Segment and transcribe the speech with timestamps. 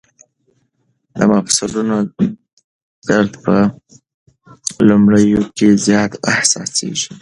[1.15, 1.95] د مفصلونو
[3.09, 3.55] درد په
[4.87, 7.09] لومړیو کې زیات احساسېږي.